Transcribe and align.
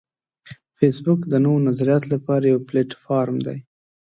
فېسبوک 0.77 1.19
د 1.27 1.33
نوو 1.43 1.63
نظریاتو 1.67 2.07
لپاره 2.15 2.43
یو 2.51 2.59
پلیټ 2.67 2.89
فارم 3.03 3.37
دی 3.45 3.57